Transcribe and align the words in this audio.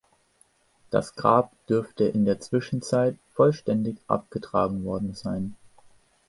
Das 0.89 1.13
Grab 1.13 1.51
dürfte 1.67 2.05
in 2.05 2.25
der 2.25 2.39
Zwischenzeit 2.39 3.17
vollständig 3.35 3.99
abgetragen 4.07 4.83
worden 4.83 5.13
sein. 5.13 5.55